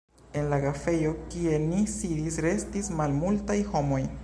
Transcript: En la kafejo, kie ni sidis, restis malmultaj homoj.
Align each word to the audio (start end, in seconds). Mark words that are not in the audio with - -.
En 0.37 0.45
la 0.53 0.57
kafejo, 0.63 1.11
kie 1.33 1.59
ni 1.65 1.83
sidis, 1.97 2.41
restis 2.47 2.91
malmultaj 3.03 3.61
homoj. 3.75 4.05